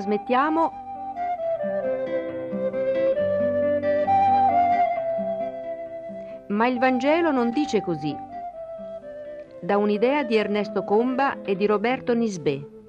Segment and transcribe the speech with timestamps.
[0.00, 0.72] trasmettiamo
[6.48, 8.14] Ma il Vangelo non dice così.
[9.60, 12.79] Da un'idea di Ernesto Comba e di Roberto Nisbè.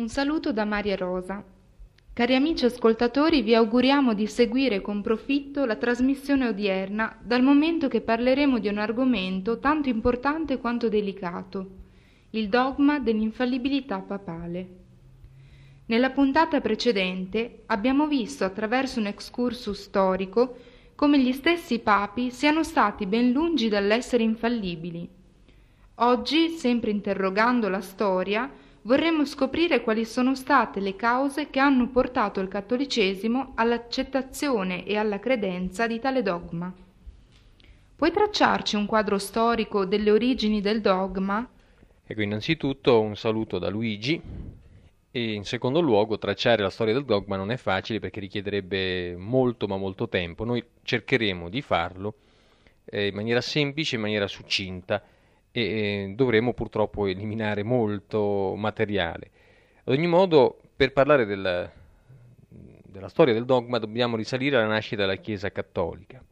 [0.00, 1.44] Un saluto da Maria Rosa.
[2.14, 8.00] Cari amici ascoltatori, vi auguriamo di seguire con profitto la trasmissione odierna, dal momento che
[8.00, 11.70] parleremo di un argomento tanto importante quanto delicato,
[12.30, 14.68] il dogma dell'infallibilità papale.
[15.84, 20.56] Nella puntata precedente abbiamo visto attraverso un excursus storico
[20.94, 25.06] come gli stessi papi siano stati ben lungi dall'essere infallibili.
[25.96, 28.50] Oggi, sempre interrogando la storia,
[28.82, 35.18] vorremmo scoprire quali sono state le cause che hanno portato il cattolicesimo all'accettazione e alla
[35.18, 36.72] credenza di tale dogma.
[37.96, 41.46] Puoi tracciarci un quadro storico delle origini del dogma?
[42.06, 44.20] Ecco, innanzitutto un saluto da Luigi
[45.12, 49.66] e in secondo luogo tracciare la storia del dogma non è facile perché richiederebbe molto
[49.66, 50.44] ma molto tempo.
[50.44, 52.14] Noi cercheremo di farlo
[52.86, 55.02] eh, in maniera semplice, in maniera succinta
[55.52, 59.30] e dovremo purtroppo eliminare molto materiale.
[59.84, 61.70] Ad ogni modo, per parlare del,
[62.48, 66.22] della storia del dogma dobbiamo risalire alla nascita della Chiesa cattolica.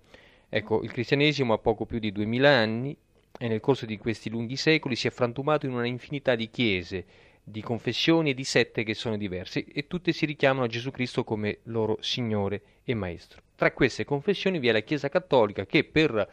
[0.49, 2.97] Ecco, il cristianesimo ha poco più di duemila anni
[3.39, 7.05] e nel corso di questi lunghi secoli si è frantumato in una infinità di chiese,
[7.43, 11.25] di confessioni e di sette che sono diverse e tutte si richiamano a Gesù Cristo
[11.25, 13.43] come loro Signore e Maestro.
[13.55, 16.29] Tra queste confessioni vi è la Chiesa cattolica che per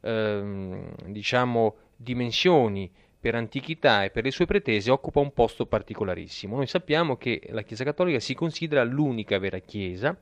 [0.00, 6.56] ehm, diciamo dimensioni, per antichità e per le sue pretese occupa un posto particolarissimo.
[6.56, 10.16] Noi sappiamo che la Chiesa Cattolica si considera l'unica vera Chiesa,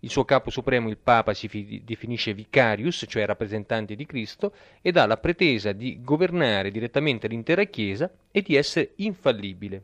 [0.00, 4.98] il suo capo supremo, il Papa, si fi- definisce vicarius, cioè rappresentante di Cristo, ed
[4.98, 9.82] ha la pretesa di governare direttamente l'intera Chiesa e di essere infallibile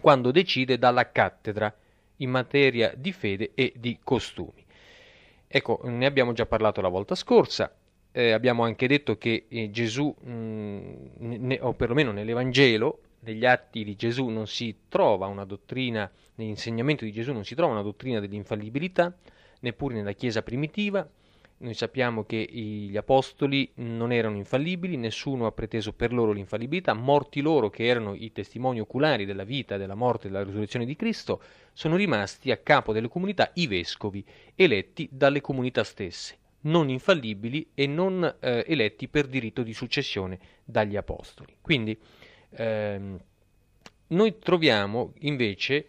[0.00, 1.74] quando decide dalla cattedra
[2.16, 4.64] in materia di fede e di costumi.
[5.46, 7.74] Ecco, ne abbiamo già parlato la volta scorsa,
[8.12, 13.84] eh, abbiamo anche detto che eh, Gesù, mh, mm, ne, o perlomeno nell'Evangelo, negli atti
[13.84, 18.18] di Gesù non si trova una dottrina, nell'insegnamento di Gesù non si trova una dottrina
[18.18, 19.14] dell'infallibilità,
[19.60, 21.08] neppure nella Chiesa primitiva.
[21.58, 27.42] Noi sappiamo che gli apostoli non erano infallibili, nessuno ha preteso per loro l'infallibilità, morti
[27.42, 31.42] loro che erano i testimoni oculari della vita, della morte e della risurrezione di Cristo,
[31.74, 37.86] sono rimasti a capo delle comunità i vescovi, eletti dalle comunità stesse non infallibili e
[37.86, 41.56] non eh, eletti per diritto di successione dagli apostoli.
[41.60, 41.98] Quindi
[42.50, 43.18] ehm,
[44.08, 45.86] noi troviamo invece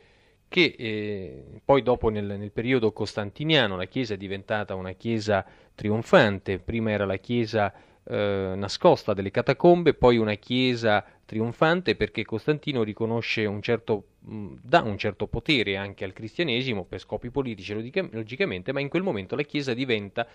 [0.47, 6.59] che eh, poi dopo nel, nel, periodo costantiniano la Chiesa è diventata una Chiesa trionfante,
[6.59, 13.45] prima era la Chiesa eh, nascosta delle catacombe, poi una Chiesa trionfante perché Costantino riconosce
[13.45, 18.81] un certo, mh, dà un certo potere anche al cristianesimo per scopi politici logicamente, ma
[18.81, 20.27] in quel momento la Chiesa diventa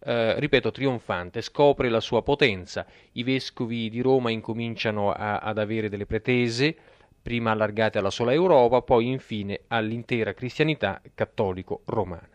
[0.00, 2.86] eh, ripeto, trionfante, scopre la sua potenza.
[3.12, 6.76] I vescovi di Roma incominciano a, ad avere delle pretese,
[7.20, 12.28] prima allargate alla sola Europa, poi infine all'intera cristianità cattolico-romana.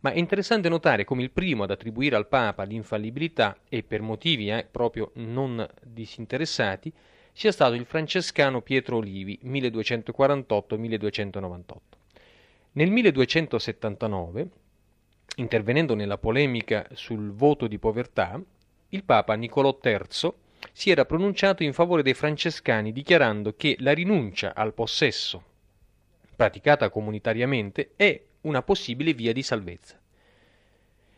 [0.00, 4.50] Ma è interessante notare come il primo ad attribuire al Papa l'infallibilità, e per motivi
[4.50, 6.92] eh, proprio non disinteressati,
[7.32, 11.62] sia stato il francescano Pietro Olivi, 1248-1298.
[12.72, 14.48] Nel 1279
[15.36, 18.40] intervenendo nella polemica sul voto di povertà,
[18.90, 20.32] il Papa Nicolò III
[20.72, 25.42] si era pronunciato in favore dei francescani dichiarando che la rinuncia al possesso,
[26.36, 29.98] praticata comunitariamente, è una possibile via di salvezza.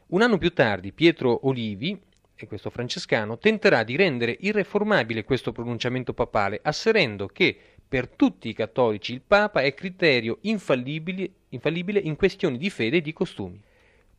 [0.09, 2.01] Un anno più tardi Pietro Olivi,
[2.39, 7.57] e questo francescano, tenterà di rendere irreformabile questo pronunciamento papale, asserendo che
[7.89, 13.01] per tutti i cattolici il Papa è criterio infallibile, infallibile in questioni di fede e
[13.01, 13.61] di costumi.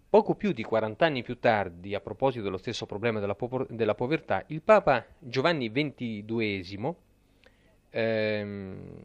[0.10, 3.94] Poco più di 40 anni più tardi, a proposito dello stesso problema della, po- della
[3.94, 6.96] povertà, il Papa Giovanni XXII,
[7.90, 9.02] ehm,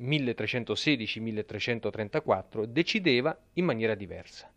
[0.00, 4.50] 1316-1334, decideva in maniera diversa.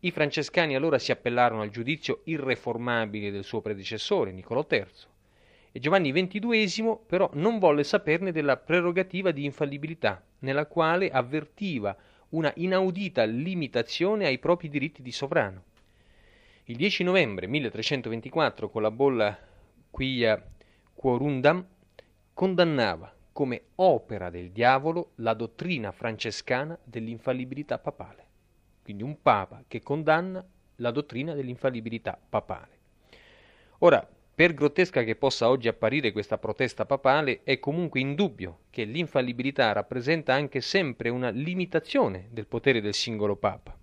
[0.00, 4.84] I francescani allora si appellarono al giudizio irreformabile del suo predecessore, Niccolò III,
[5.72, 11.96] e Giovanni XXII però non volle saperne della prerogativa di infallibilità, nella quale avvertiva
[12.32, 15.64] una inaudita limitazione ai propri diritti di sovrano.
[16.64, 19.38] Il 10 novembre 1324, con la bolla
[19.90, 20.42] Quia
[20.94, 21.66] Quorundam,
[22.32, 28.26] condannava come opera del diavolo la dottrina francescana dell'infallibilità papale.
[28.82, 30.44] Quindi un papa che condanna
[30.76, 32.80] la dottrina dell'infallibilità papale.
[33.78, 34.06] Ora,
[34.42, 40.34] per grottesca che possa oggi apparire questa protesta papale, è comunque indubbio che l'infallibilità rappresenta
[40.34, 43.78] anche sempre una limitazione del potere del singolo papa,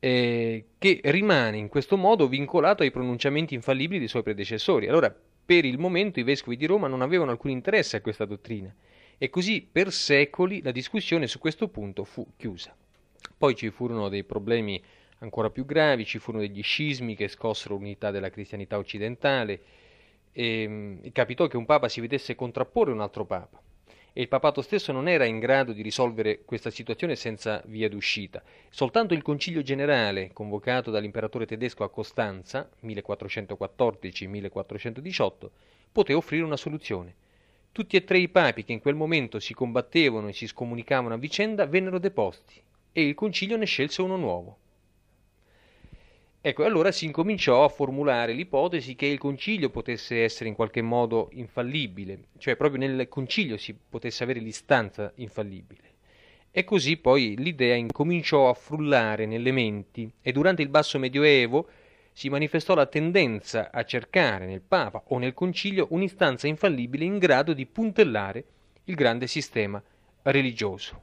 [0.00, 4.86] eh, che rimane in questo modo vincolato ai pronunciamenti infallibili dei suoi predecessori.
[4.86, 5.16] Allora,
[5.46, 8.70] per il momento i vescovi di Roma non avevano alcun interesse a questa dottrina
[9.16, 12.76] e così per secoli la discussione su questo punto fu chiusa.
[13.38, 14.78] Poi ci furono dei problemi
[15.24, 19.60] ancora più gravi, ci furono degli scismi che scossero l'unità della cristianità occidentale
[20.32, 23.60] e, e capitò che un papa si vedesse contrapporre un altro papa
[24.16, 28.40] e il papato stesso non era in grado di risolvere questa situazione senza via d'uscita.
[28.70, 35.50] Soltanto il concilio generale, convocato dall'imperatore tedesco a Costanza, 1414-1418,
[35.90, 37.16] poté offrire una soluzione.
[37.72, 41.18] Tutti e tre i papi che in quel momento si combattevano e si scomunicavano a
[41.18, 42.62] vicenda vennero deposti
[42.92, 44.58] e il concilio ne scelse uno nuovo.
[46.46, 51.30] Ecco, allora si incominciò a formulare l'ipotesi che il concilio potesse essere in qualche modo
[51.32, 55.92] infallibile, cioè proprio nel concilio si potesse avere l'istanza infallibile.
[56.50, 61.66] E così poi l'idea incominciò a frullare nelle menti e durante il basso medioevo
[62.12, 67.54] si manifestò la tendenza a cercare nel Papa o nel concilio un'istanza infallibile in grado
[67.54, 68.44] di puntellare
[68.84, 69.82] il grande sistema
[70.20, 71.00] religioso.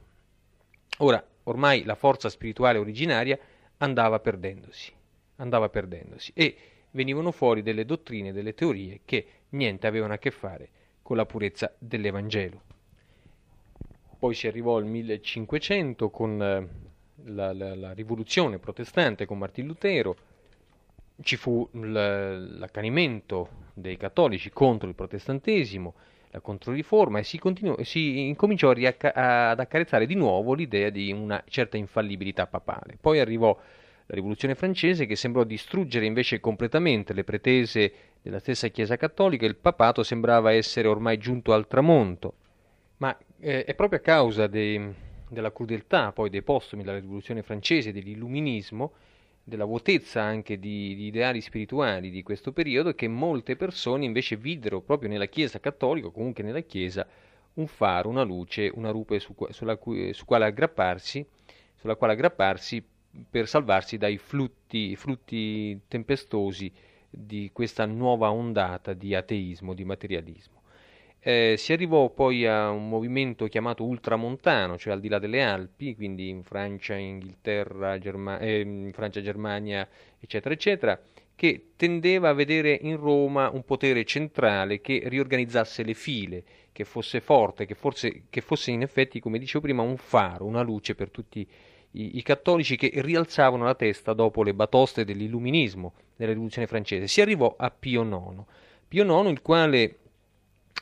[0.98, 3.36] Ora, ormai la forza spirituale originaria
[3.78, 5.00] andava perdendosi
[5.36, 6.56] andava perdendosi e
[6.92, 10.68] venivano fuori delle dottrine, delle teorie che niente avevano a che fare
[11.02, 12.60] con la purezza dell'Evangelo.
[14.18, 16.68] Poi si arrivò al 1500 con eh,
[17.24, 20.16] la, la, la rivoluzione protestante con Martin Lutero,
[21.20, 25.94] ci fu l'accanimento dei cattolici contro il protestantesimo,
[26.30, 29.12] la controriforma e si, continuò, si incominciò riacca-
[29.50, 32.96] ad accarezzare di nuovo l'idea di una certa infallibilità papale.
[33.00, 33.56] Poi arrivò
[34.06, 39.56] la rivoluzione francese che sembrò distruggere invece completamente le pretese della stessa Chiesa cattolica, il
[39.56, 42.34] papato sembrava essere ormai giunto al tramonto,
[42.98, 44.94] ma eh, è proprio a causa dei,
[45.28, 48.92] della crudeltà poi dei postumi della rivoluzione francese, dell'illuminismo,
[49.44, 54.80] della vuotezza anche di, di, ideali spirituali di questo periodo che molte persone invece videro
[54.80, 57.06] proprio nella Chiesa cattolica, o comunque nella Chiesa,
[57.54, 59.78] un faro, una luce, una rupe su, sulla
[60.12, 61.26] su quale aggrapparsi,
[61.74, 62.84] sulla quale aggrapparsi
[63.28, 66.72] per salvarsi dai flutti, frutti tempestosi
[67.10, 70.60] di questa nuova ondata di ateismo, di materialismo.
[71.24, 75.94] Eh, si arrivò poi a un movimento chiamato ultramontano, cioè al di là delle Alpi,
[75.94, 79.88] quindi in Francia, Inghilterra, Germa- eh, in Francia, Germania,
[80.18, 81.00] eccetera, eccetera,
[81.36, 87.20] che tendeva a vedere in Roma un potere centrale che riorganizzasse le file, che fosse
[87.20, 91.10] forte, che, forse, che fosse in effetti, come dicevo prima, un faro, una luce per
[91.10, 91.46] tutti i
[91.92, 97.06] i, i cattolici che rialzavano la testa dopo le batoste dell'illuminismo della rivoluzione francese.
[97.06, 98.42] Si arrivò a Pio IX,
[98.88, 99.96] Pio IX il quale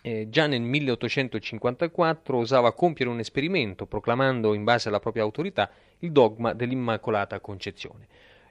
[0.03, 6.13] eh, già nel 1854 osava compiere un esperimento proclamando in base alla propria autorità il
[6.13, 8.07] dogma dell'Immacolata Concezione.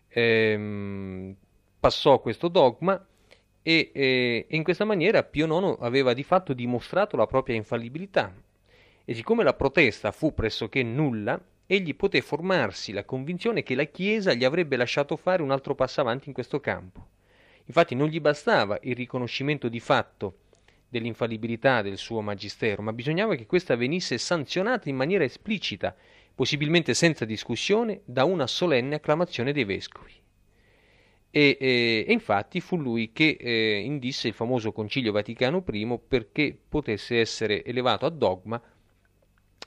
[0.09, 1.35] Ehm,
[1.79, 3.03] passò questo dogma
[3.61, 8.33] e, e, e, in questa maniera Pio IX aveva di fatto dimostrato la propria infallibilità
[9.05, 11.39] e siccome la protesta fu pressoché nulla,
[11.71, 16.01] egli poté formarsi la convinzione che la Chiesa gli avrebbe lasciato fare un altro passo
[16.01, 17.09] avanti in questo campo.
[17.65, 20.37] Infatti non gli bastava il riconoscimento di fatto
[20.89, 25.95] dell'infallibilità del suo magistero, ma bisognava che questa venisse sanzionata in maniera esplicita,
[26.33, 30.13] possibilmente senza discussione, da una solenne acclamazione dei vescovi.
[31.29, 36.57] E, e, e infatti fu lui che eh, indisse il famoso Concilio Vaticano I perché
[36.67, 38.59] potesse essere elevato a dogma,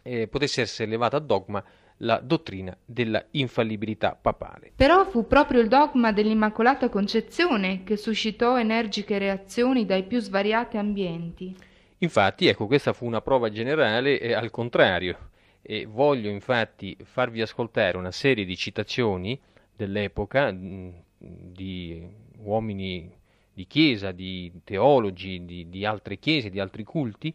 [0.02, 1.64] eh, potesse essere elevato a dogma
[1.98, 4.72] la dottrina della infallibilità papale.
[4.74, 11.54] Però fu proprio il dogma dell'Immacolata Concezione che suscitò energiche reazioni dai più svariati ambienti.
[11.98, 15.30] Infatti, ecco, questa fu una prova generale eh, al contrario
[15.62, 19.40] e voglio infatti farvi ascoltare una serie di citazioni
[19.76, 22.04] dell'epoca mh, di
[22.38, 23.20] uomini
[23.54, 27.32] di chiesa, di teologi, di, di altre chiese, di altri culti,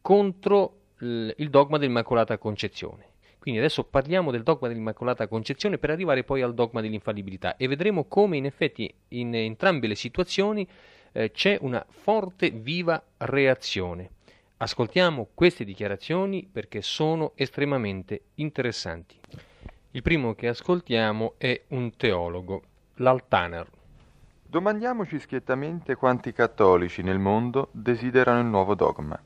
[0.00, 3.09] contro il dogma dell'Immacolata Concezione.
[3.40, 8.04] Quindi adesso parliamo del dogma dell'Immacolata Concezione per arrivare poi al dogma dell'infallibilità e vedremo
[8.04, 10.68] come in effetti in entrambe le situazioni
[11.12, 14.10] eh, c'è una forte, viva reazione.
[14.58, 19.18] Ascoltiamo queste dichiarazioni perché sono estremamente interessanti.
[19.92, 22.62] Il primo che ascoltiamo è un teologo,
[22.96, 23.66] l'Altaner.
[24.42, 29.18] Domandiamoci schiettamente quanti cattolici nel mondo desiderano il nuovo dogma.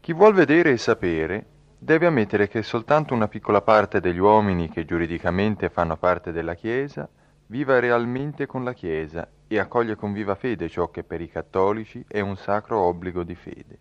[0.00, 1.46] Chi vuol vedere e sapere
[1.84, 7.06] deve ammettere che soltanto una piccola parte degli uomini che giuridicamente fanno parte della Chiesa
[7.48, 12.02] viva realmente con la Chiesa e accoglie con viva fede ciò che per i cattolici
[12.08, 13.78] è un sacro obbligo di fede.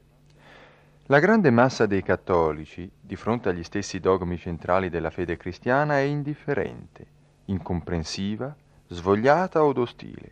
[1.05, 6.01] La grande massa dei cattolici, di fronte agli stessi dogmi centrali della fede cristiana, è
[6.01, 7.05] indifferente,
[7.45, 8.53] incomprensiva,
[8.87, 10.31] svogliata od ostile.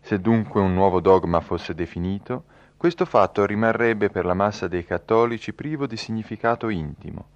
[0.00, 2.44] Se dunque un nuovo dogma fosse definito,
[2.76, 7.28] questo fatto rimarrebbe per la massa dei cattolici privo di significato intimo,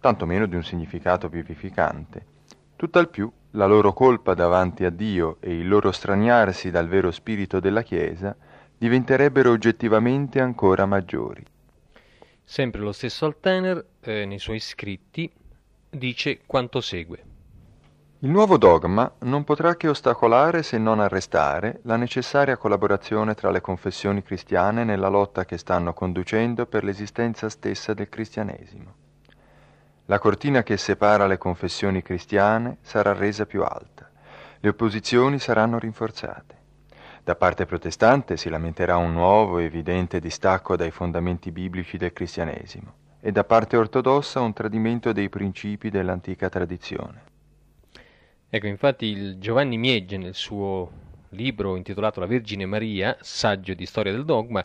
[0.00, 2.26] tanto meno di un significato vivificante.
[2.76, 7.60] Tutt'al più la loro colpa davanti a Dio e il loro straniarsi dal vero spirito
[7.60, 8.36] della Chiesa
[8.76, 11.44] diventerebbero oggettivamente ancora maggiori.
[12.42, 15.30] Sempre lo stesso Altener, eh, nei suoi scritti,
[15.88, 17.33] dice quanto segue.
[18.24, 23.60] Il nuovo dogma non potrà che ostacolare, se non arrestare, la necessaria collaborazione tra le
[23.60, 28.94] confessioni cristiane nella lotta che stanno conducendo per l'esistenza stessa del cristianesimo.
[30.06, 34.10] La cortina che separa le confessioni cristiane sarà resa più alta,
[34.58, 36.56] le opposizioni saranno rinforzate.
[37.22, 42.90] Da parte protestante si lamenterà un nuovo e evidente distacco dai fondamenti biblici del cristianesimo
[43.20, 47.32] e da parte ortodossa un tradimento dei principi dell'antica tradizione.
[48.54, 50.88] Ecco, infatti Giovanni Miegge nel suo
[51.30, 54.64] libro intitolato La Vergine Maria, saggio di storia del dogma,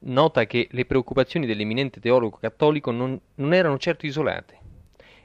[0.00, 4.58] nota che le preoccupazioni dell'eminente teologo cattolico non, non erano certo isolate.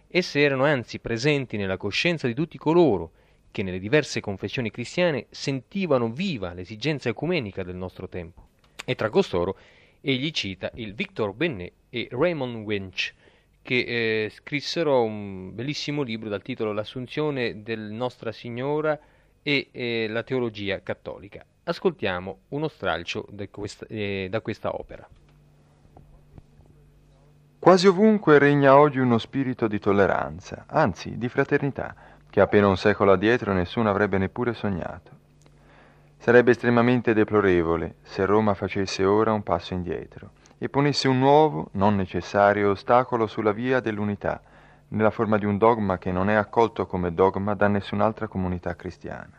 [0.08, 3.12] Esse erano anzi presenti nella coscienza di tutti coloro
[3.52, 8.48] che nelle diverse confessioni cristiane sentivano viva l'esigenza ecumenica del nostro tempo.
[8.86, 9.58] E tra costoro
[10.00, 13.14] egli cita il Victor Bennet e Raymond Winch,
[13.66, 18.98] che eh, scrissero un bellissimo libro dal titolo L'Assunzione del Nostra Signora
[19.42, 21.44] e eh, la teologia cattolica.
[21.64, 25.10] Ascoltiamo uno stralcio questa, eh, da questa opera.
[27.58, 31.96] Quasi ovunque regna oggi uno spirito di tolleranza, anzi di fraternità,
[32.30, 35.10] che appena un secolo addietro nessuno avrebbe neppure sognato.
[36.20, 41.96] Sarebbe estremamente deplorevole se Roma facesse ora un passo indietro e ponesse un nuovo, non
[41.96, 44.42] necessario ostacolo sulla via dell'unità,
[44.90, 49.34] nella forma di un dogma che non è accolto come dogma da nessun'altra comunità cristiana.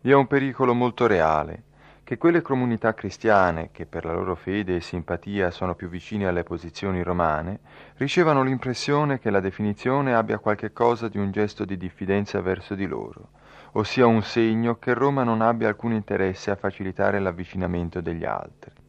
[0.00, 1.62] Vi è un pericolo molto reale,
[2.04, 6.42] che quelle comunità cristiane, che per la loro fede e simpatia sono più vicine alle
[6.42, 7.60] posizioni romane,
[7.96, 12.86] ricevano l'impressione che la definizione abbia qualche cosa di un gesto di diffidenza verso di
[12.86, 13.30] loro,
[13.72, 18.83] ossia un segno che Roma non abbia alcun interesse a facilitare l'avvicinamento degli altri.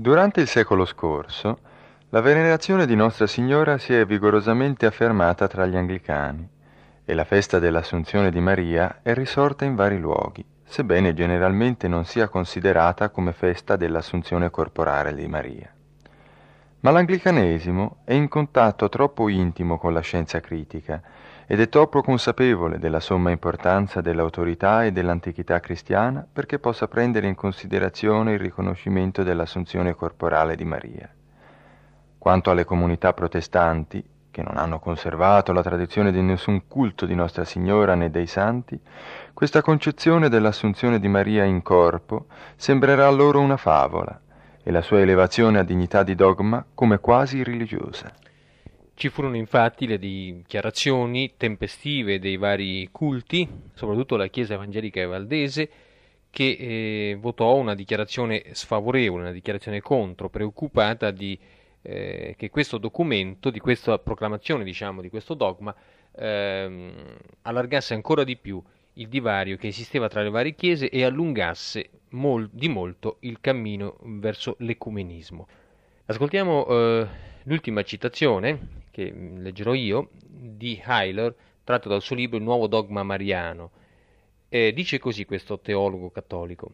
[0.00, 1.58] Durante il secolo scorso,
[2.10, 6.48] la venerazione di Nostra Signora si è vigorosamente affermata tra gli anglicani
[7.04, 12.28] e la festa dell'Assunzione di Maria è risorta in vari luoghi, sebbene generalmente non sia
[12.28, 15.68] considerata come festa dell'Assunzione corporale di Maria.
[16.78, 21.02] Ma l'anglicanesimo è in contatto troppo intimo con la scienza critica
[21.50, 27.34] ed è troppo consapevole della somma importanza dell'autorità e dell'antichità cristiana perché possa prendere in
[27.34, 31.08] considerazione il riconoscimento dell'assunzione corporale di Maria.
[32.18, 37.44] Quanto alle comunità protestanti, che non hanno conservato la tradizione di nessun culto di Nostra
[37.44, 38.78] Signora né dei santi,
[39.32, 42.26] questa concezione dell'assunzione di Maria in corpo
[42.56, 44.20] sembrerà loro una favola
[44.62, 48.12] e la sua elevazione a dignità di dogma come quasi religiosa.
[48.98, 55.70] Ci furono infatti le dichiarazioni tempestive dei vari culti, soprattutto la Chiesa Evangelica Valdese,
[56.30, 61.38] che eh, votò una dichiarazione sfavorevole, una dichiarazione contro, preoccupata di,
[61.82, 65.72] eh, che questo documento, di questa proclamazione, diciamo, di questo dogma,
[66.16, 66.92] ehm,
[67.42, 68.60] allargasse ancora di più
[68.94, 73.98] il divario che esisteva tra le varie chiese e allungasse mol- di molto il cammino
[74.02, 75.46] verso l'ecumenismo.
[76.06, 77.06] Ascoltiamo eh,
[77.44, 83.70] l'ultima citazione che leggerò io, di Heiler, tratto dal suo libro Il nuovo dogma mariano.
[84.48, 86.72] Eh, dice così questo teologo cattolico.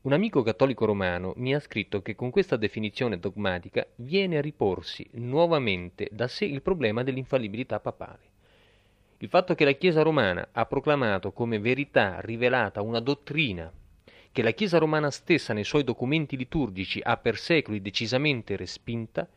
[0.00, 5.06] Un amico cattolico romano mi ha scritto che con questa definizione dogmatica viene a riporsi
[5.14, 8.36] nuovamente da sé il problema dell'infallibilità papale.
[9.18, 13.70] Il fatto che la Chiesa romana ha proclamato come verità rivelata una dottrina
[14.32, 19.28] che la Chiesa romana stessa nei suoi documenti liturgici ha per secoli decisamente respinta,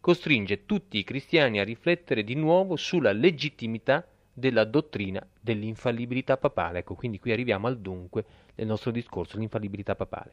[0.00, 6.78] costringe tutti i cristiani a riflettere di nuovo sulla legittimità della dottrina dell'infallibilità papale.
[6.80, 10.32] Ecco, quindi qui arriviamo al dunque del nostro discorso, l'infallibilità papale.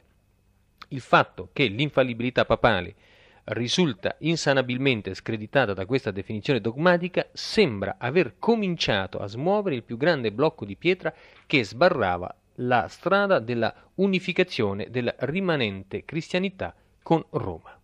[0.90, 2.96] Il fatto che l'infallibilità papale
[3.46, 10.32] risulta insanabilmente screditata da questa definizione dogmatica sembra aver cominciato a smuovere il più grande
[10.32, 11.14] blocco di pietra
[11.46, 17.77] che sbarrava la strada della unificazione della rimanente cristianità con Roma.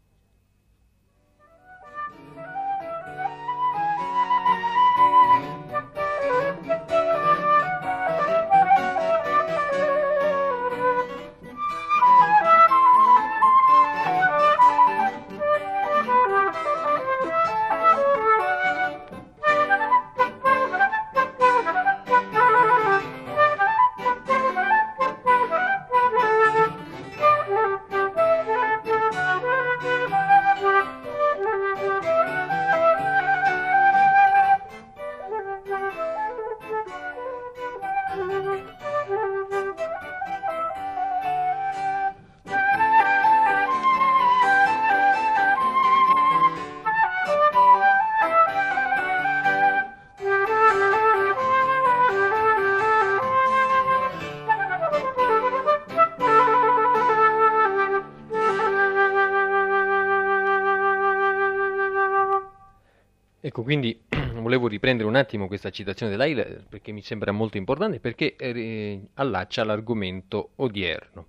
[63.54, 64.02] Ecco, quindi
[64.42, 69.64] volevo riprendere un attimo questa citazione dell'Ailer perché mi sembra molto importante perché eh, allaccia
[69.64, 71.28] l'argomento odierno.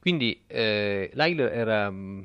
[0.00, 2.24] Quindi eh, l'Ailer era mh,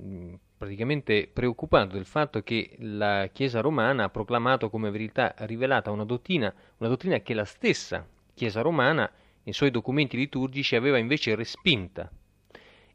[0.00, 6.04] mm, praticamente preoccupato del fatto che la Chiesa romana ha proclamato come verità rivelata una
[6.04, 9.10] dottrina, una dottrina che la stessa Chiesa romana
[9.42, 12.08] nei suoi documenti liturgici aveva invece respinta.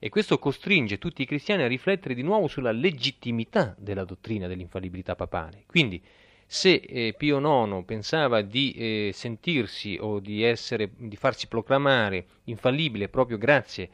[0.02, 5.16] E questo costringe tutti i cristiani a riflettere di nuovo sulla legittimità della dottrina dell'infallibilità
[5.16, 5.64] papale.
[5.68, 6.02] Quindi,
[6.46, 13.10] se eh, Pio IX pensava di eh, sentirsi o di, essere, di farsi proclamare infallibile
[13.10, 13.90] proprio grazie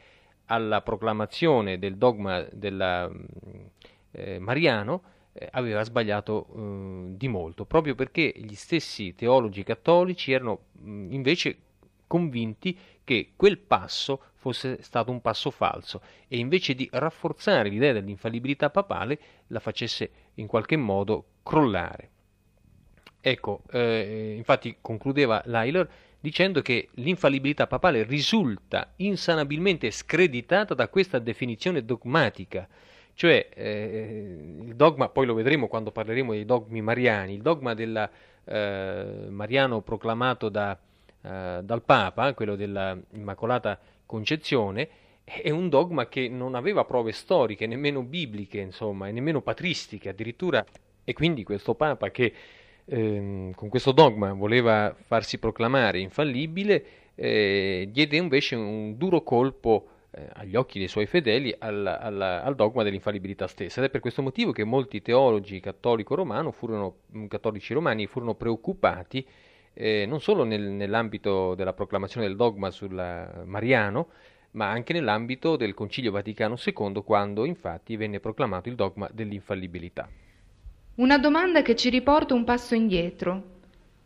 [0.45, 3.11] alla proclamazione del dogma della,
[4.11, 5.01] eh, Mariano,
[5.33, 11.57] eh, aveva sbagliato eh, di molto, proprio perché gli stessi teologi cattolici erano mh, invece
[12.07, 18.69] convinti che quel passo fosse stato un passo falso e invece di rafforzare l'idea dell'infallibilità
[18.69, 22.09] papale la facesse in qualche modo crollare.
[23.21, 25.89] Ecco, eh, infatti concludeva Lyler
[26.19, 32.67] dicendo che l'infallibilità papale risulta insanabilmente screditata da questa definizione dogmatica,
[33.13, 38.09] cioè eh, il dogma, poi lo vedremo quando parleremo dei dogmi mariani, il dogma del
[38.43, 40.77] eh, mariano proclamato da,
[41.25, 44.89] eh, dal Papa, quello della Immacolata Concezione,
[45.23, 50.63] è un dogma che non aveva prove storiche, nemmeno bibliche, insomma, e nemmeno patristiche addirittura,
[51.03, 52.33] e quindi questo Papa che
[52.85, 56.85] eh, con questo dogma voleva farsi proclamare infallibile,
[57.15, 62.55] eh, diede invece un duro colpo eh, agli occhi dei suoi fedeli al, al, al,
[62.55, 63.79] dogma dell'infallibilità stessa.
[63.79, 69.25] Ed è per questo motivo che molti teologi cattolico-romano furono, mm, cattolici romani furono preoccupati
[69.75, 74.07] eh, non solo nel, nell'ambito della proclamazione del dogma sul Mariano,
[74.51, 80.09] ma anche nell'ambito del Concilio Vaticano II, quando infatti venne proclamato il dogma dell'infallibilità.
[80.95, 83.53] Una domanda che ci riporta un passo indietro.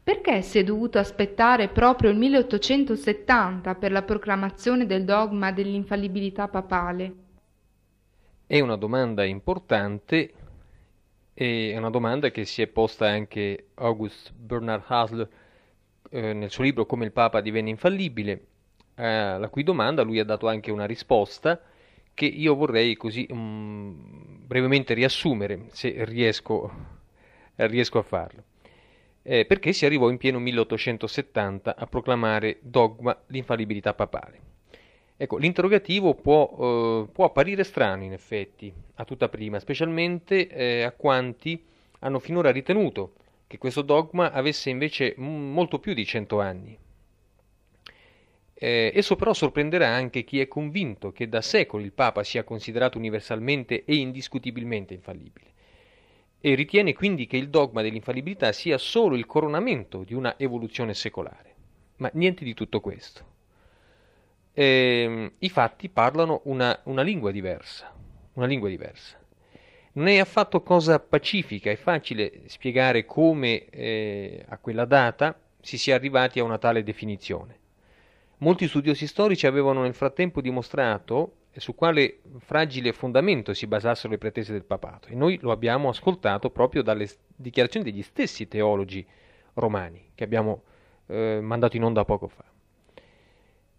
[0.01, 7.13] Perché si è dovuto aspettare proprio il 1870 per la proclamazione del dogma dell'infallibilità papale?
[8.47, 10.33] È una domanda importante
[11.35, 15.29] e è una domanda che si è posta anche August Bernard Hasler
[16.09, 18.45] eh, nel suo libro Come il Papa divenne infallibile,
[18.95, 21.61] eh, alla cui domanda lui ha dato anche una risposta
[22.13, 26.71] che io vorrei così um, brevemente riassumere, se riesco,
[27.55, 28.43] riesco a farlo.
[29.21, 34.47] Eh, perché si arrivò in pieno 1870 a proclamare dogma l'infallibilità papale.
[35.15, 40.91] Ecco, l'interrogativo può, eh, può, apparire strano in effetti, a tutta prima, specialmente eh, a
[40.91, 41.61] quanti
[41.99, 43.15] hanno finora ritenuto
[43.49, 46.77] che questo dogma avesse invece molto più di cento anni,
[48.53, 52.99] eh, esso però sorprenderà anche chi è convinto che da secoli il Papa sia considerato
[52.99, 55.47] universalmente e indiscutibilmente infallibile
[56.41, 61.55] e ritiene quindi che il dogma dell'infallibilità sia solo il coronamento di una evoluzione secolare.
[61.97, 63.25] Ma niente di tutto questo.
[64.53, 67.91] Eh, I fatti parlano una, una lingua diversa,
[68.33, 69.18] una lingua diversa.
[69.91, 75.95] Non è affatto cosa pacifica e facile spiegare come eh, a quella data si sia
[75.95, 77.57] arrivati a una tale definizione.
[78.37, 84.53] Molti studiosi storici avevano nel frattempo dimostrato su quale fragile fondamento si basassero le pretese
[84.53, 89.05] del papato e noi lo abbiamo ascoltato proprio dalle dichiarazioni degli stessi teologi
[89.55, 90.63] romani che abbiamo
[91.07, 92.45] eh, mandato in onda poco fa.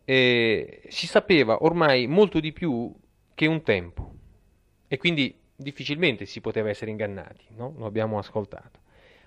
[0.04, 2.92] E si sapeva ormai molto di più
[3.34, 4.14] che un tempo
[4.88, 7.74] e quindi difficilmente si poteva essere ingannati, no?
[7.76, 8.80] lo abbiamo ascoltato.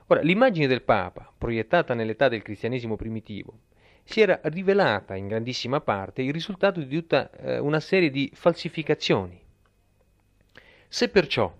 [0.07, 3.57] Ora, l'immagine del Papa, proiettata nell'età del cristianesimo primitivo,
[4.03, 9.39] si era rivelata in grandissima parte il risultato di tutta eh, una serie di falsificazioni.
[10.87, 11.51] Se perciò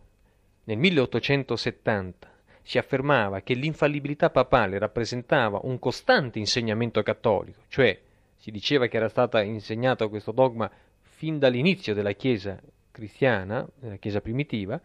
[0.66, 2.32] nel 1870
[2.62, 7.98] si affermava che l'infallibilità papale rappresentava un costante insegnamento cattolico, cioè
[8.36, 10.70] si diceva che era stato insegnato questo dogma
[11.02, 12.60] fin dall'inizio della Chiesa
[12.94, 14.80] cristiana, della Chiesa primitiva,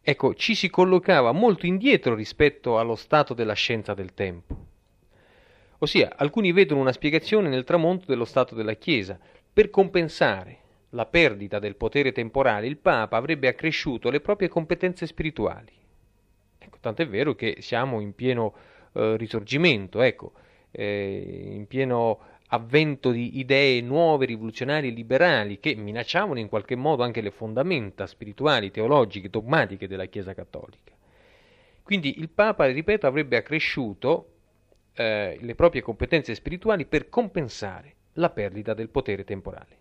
[0.00, 4.68] ecco, ci si collocava molto indietro rispetto allo stato della scienza del tempo.
[5.78, 9.18] Ossia, alcuni vedono una spiegazione nel tramonto dello stato della Chiesa.
[9.52, 10.58] Per compensare
[10.90, 15.72] la perdita del potere temporale, il Papa avrebbe accresciuto le proprie competenze spirituali.
[16.58, 18.52] Ecco, tant'è vero che siamo in pieno
[18.92, 20.32] eh, risorgimento, ecco,
[20.70, 22.20] eh, in pieno
[22.52, 28.70] avvento di idee nuove, rivoluzionarie liberali che minacciavano in qualche modo anche le fondamenta spirituali,
[28.70, 30.92] teologiche, dogmatiche della Chiesa cattolica.
[31.82, 34.32] Quindi il Papa, ripeto, avrebbe accresciuto
[34.94, 39.78] eh, le proprie competenze spirituali per compensare la perdita del potere temporale.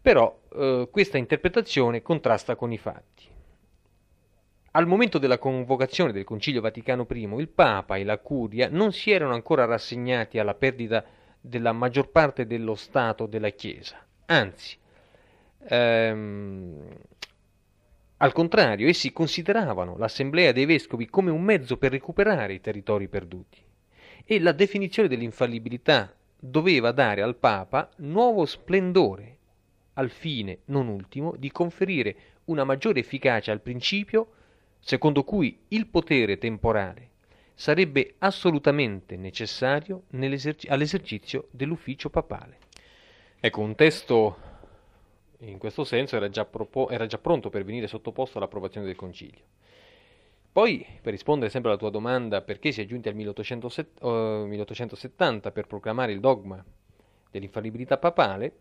[0.00, 3.30] Però eh, questa interpretazione contrasta con i fatti.
[4.72, 9.10] al momento della convocazione del Concilio Vaticano I, il Papa e la Curia non si
[9.10, 11.04] erano ancora rassegnati alla perdita
[11.44, 14.78] della maggior parte dello Stato della Chiesa, anzi,
[15.68, 16.88] ehm,
[18.18, 23.58] al contrario, essi consideravano l'Assemblea dei Vescovi come un mezzo per recuperare i territori perduti
[24.24, 29.38] e la definizione dell'infallibilità doveva dare al Papa nuovo splendore,
[29.94, 34.34] al fine, non ultimo, di conferire una maggiore efficacia al principio
[34.78, 37.10] secondo cui il potere temporale
[37.62, 42.58] sarebbe assolutamente necessario all'esercizio dell'ufficio papale.
[43.38, 44.36] Ecco, un testo
[45.38, 46.48] in questo senso era già,
[46.88, 49.44] era già pronto per venire sottoposto all'approvazione del Concilio.
[50.50, 55.52] Poi, per rispondere sempre alla tua domanda perché si è giunti al 1870, uh, 1870
[55.52, 56.64] per proclamare il dogma
[57.30, 58.56] dell'infallibilità papale,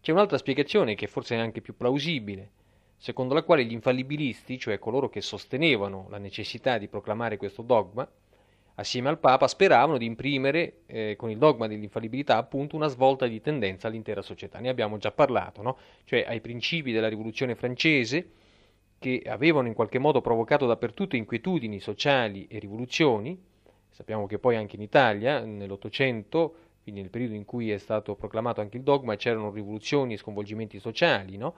[0.00, 2.50] c'è un'altra spiegazione che forse è anche più plausibile,
[2.98, 8.08] secondo la quale gli infallibilisti, cioè coloro che sostenevano la necessità di proclamare questo dogma,
[8.76, 13.40] assieme al Papa, speravano di imprimere eh, con il dogma dell'infallibilità appunto una svolta di
[13.40, 14.58] tendenza all'intera società.
[14.58, 15.78] Ne abbiamo già parlato, no?
[16.04, 18.30] cioè ai principi della rivoluzione francese
[18.98, 23.38] che avevano in qualche modo provocato dappertutto inquietudini sociali e rivoluzioni.
[23.90, 28.60] Sappiamo che poi anche in Italia, nell'Ottocento, quindi nel periodo in cui è stato proclamato
[28.60, 31.54] anche il dogma, c'erano rivoluzioni e sconvolgimenti sociali, no?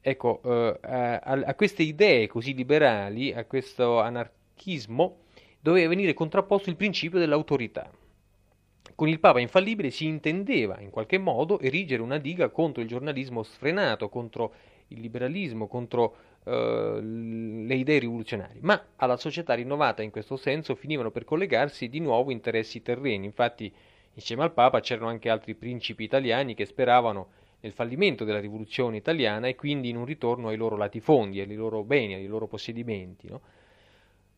[0.00, 5.18] Ecco, eh, a, a, queste idee così liberali, a questo anarchismo,
[5.60, 7.90] doveva venire contrapposto il principio dell'autorità.
[8.94, 13.42] Con il Papa infallibile si intendeva in qualche modo erigere una diga contro il giornalismo
[13.42, 14.54] sfrenato, contro
[14.88, 21.10] il liberalismo, contro eh, le idee rivoluzionarie, ma alla società rinnovata in questo senso finivano
[21.10, 23.26] per collegarsi di nuovo interessi terreni.
[23.26, 23.72] Infatti,
[24.14, 27.28] insieme al Papa c'erano anche altri principi italiani che speravano
[27.60, 31.84] nel fallimento della rivoluzione italiana e quindi in un ritorno ai loro latifondi, ai loro
[31.84, 33.28] beni, ai loro possedimenti.
[33.28, 33.40] No?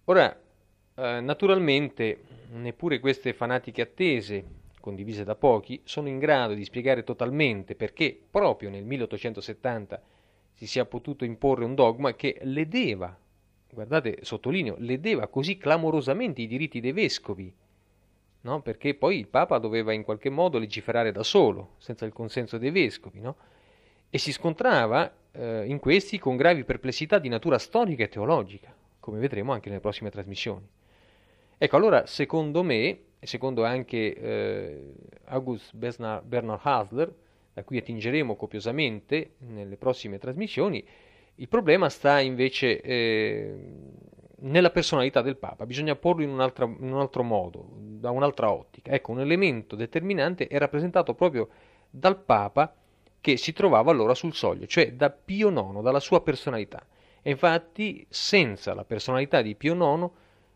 [0.06, 0.36] Ora,
[0.94, 4.44] eh, naturalmente, neppure queste fanatiche attese,
[4.82, 10.02] condivise da pochi, sono in grado di spiegare totalmente perché proprio nel 1870
[10.52, 13.16] si sia potuto imporre un dogma che ledeva,
[13.70, 17.52] guardate, sottolineo, ledeva così clamorosamente i diritti dei vescovi,
[18.42, 18.60] no?
[18.60, 22.70] perché poi il Papa doveva in qualche modo legiferare da solo, senza il consenso dei
[22.70, 23.36] vescovi, no?
[24.10, 29.18] e si scontrava eh, in questi con gravi perplessità di natura storica e teologica, come
[29.18, 30.80] vedremo anche nelle prossime trasmissioni.
[31.62, 34.94] Ecco, allora, secondo me, e secondo anche eh,
[35.26, 37.14] August Bernard Hasler,
[37.52, 40.84] da cui attingeremo copiosamente nelle prossime trasmissioni,
[41.36, 43.54] il problema sta invece eh,
[44.40, 48.90] nella personalità del Papa, bisogna porlo in, in, un altro modo, da un'altra ottica.
[48.90, 51.48] Ecco, un elemento determinante è rappresentato proprio
[51.88, 52.74] dal Papa
[53.20, 56.84] che si trovava allora sul soglio, cioè da Pio IX, dalla sua personalità.
[57.22, 60.10] E infatti, senza la personalità di Pio IX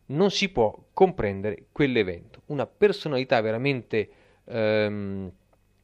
[0.06, 2.42] non si può comprendere quell'evento.
[2.46, 4.08] Una personalità veramente
[4.44, 5.30] ehm,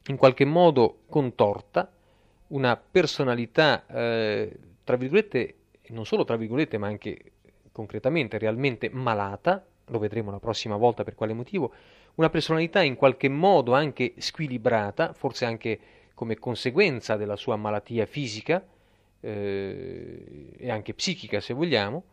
[0.06, 1.90] in qualche modo contorta,
[2.48, 5.54] una personalità, eh, tra virgolette,
[5.88, 7.32] non solo tra virgolette, ma anche
[7.72, 11.72] concretamente, realmente malata, lo vedremo la prossima volta per quale motivo,
[12.14, 15.80] una personalità in qualche modo anche squilibrata, forse anche
[16.14, 18.64] come conseguenza della sua malattia fisica
[19.20, 22.04] eh, e anche psichica se vogliamo,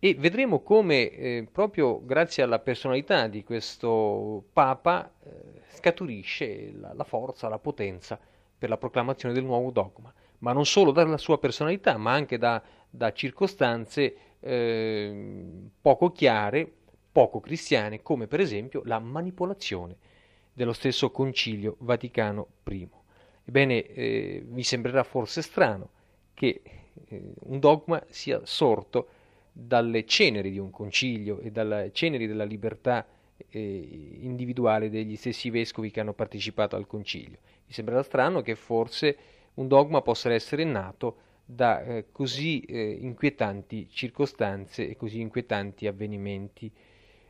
[0.00, 7.04] e vedremo come eh, proprio grazie alla personalità di questo Papa eh, scaturisce la, la
[7.04, 8.18] forza, la potenza
[8.58, 12.62] per la proclamazione del nuovo dogma, ma non solo dalla sua personalità, ma anche da,
[12.88, 15.40] da circostanze eh,
[15.80, 16.70] poco chiare,
[17.10, 19.96] poco cristiane, come per esempio la manipolazione
[20.52, 22.88] dello stesso Concilio Vaticano I.
[23.44, 25.90] Ebbene, eh, vi sembrerà forse strano
[26.34, 26.62] che
[27.08, 29.08] eh, un dogma sia sorto
[29.60, 33.04] dalle ceneri di un concilio e dalle ceneri della libertà
[33.48, 37.38] eh, individuale degli stessi vescovi che hanno partecipato al concilio.
[37.66, 39.16] Mi sembrerà strano che forse
[39.54, 46.70] un dogma possa essere nato da eh, così eh, inquietanti circostanze e così inquietanti avvenimenti.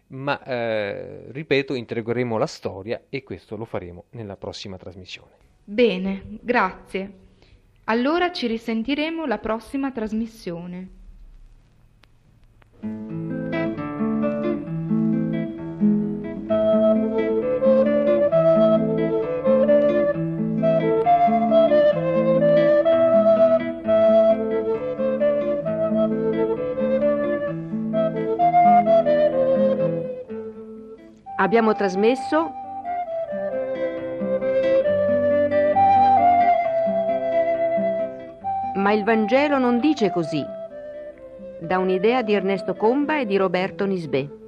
[0.09, 5.33] Ma eh, ripeto, interrogheremo la storia e questo lo faremo nella prossima trasmissione.
[5.65, 7.27] Bene, grazie.
[7.85, 10.98] Allora ci risentiremo la prossima trasmissione.
[31.41, 32.53] Abbiamo trasmesso
[38.75, 40.58] Ma il Vangelo non dice così.
[41.61, 44.48] Da un'idea di Ernesto Comba e di Roberto Nisbet.